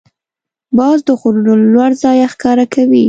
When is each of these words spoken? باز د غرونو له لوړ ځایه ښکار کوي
باز 0.77 0.97
د 1.07 1.09
غرونو 1.19 1.53
له 1.61 1.65
لوړ 1.73 1.91
ځایه 2.03 2.27
ښکار 2.33 2.59
کوي 2.73 2.99